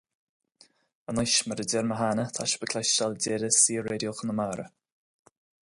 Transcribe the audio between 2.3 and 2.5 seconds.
tá